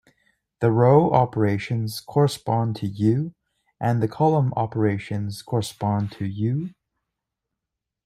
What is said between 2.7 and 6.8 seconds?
to "U", and the column operations correspond to "U".